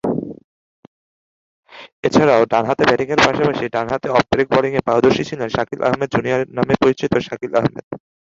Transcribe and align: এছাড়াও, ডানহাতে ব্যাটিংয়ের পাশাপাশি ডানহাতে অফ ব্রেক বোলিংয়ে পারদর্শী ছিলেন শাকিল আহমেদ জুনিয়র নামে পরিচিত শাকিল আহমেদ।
এছাড়াও, 2.07 2.41
ডানহাতে 2.51 2.83
ব্যাটিংয়ের 2.89 3.23
পাশাপাশি 3.25 3.65
ডানহাতে 3.75 4.07
অফ 4.15 4.23
ব্রেক 4.31 4.47
বোলিংয়ে 4.53 4.85
পারদর্শী 4.87 5.23
ছিলেন 5.29 5.49
শাকিল 5.55 5.79
আহমেদ 5.87 6.09
জুনিয়র 6.15 6.41
নামে 6.57 6.73
পরিচিত 6.81 7.13
শাকিল 7.27 7.51
আহমেদ। 7.59 7.85